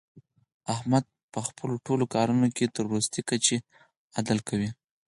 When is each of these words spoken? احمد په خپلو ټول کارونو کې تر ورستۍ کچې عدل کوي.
احمد 0.73 1.05
په 1.33 1.39
خپلو 1.47 1.75
ټول 1.85 2.01
کارونو 2.15 2.47
کې 2.55 2.65
تر 2.75 2.83
ورستۍ 2.87 3.21
کچې 3.29 3.57
عدل 4.19 4.39
کوي. 4.49 4.69